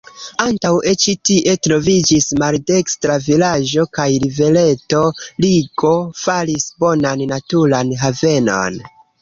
Antaŭe 0.43 0.93
ĉi 1.01 1.11
tie 1.29 1.51
troviĝis 1.67 2.25
maldekstra 2.43 3.17
vilaĝo, 3.27 3.85
kaj 3.99 4.07
rivereto 4.25 5.03
Rigo 5.47 5.93
faris 6.23 6.69
bonan 6.87 7.23
naturan 7.35 7.97
havenon. 8.05 8.85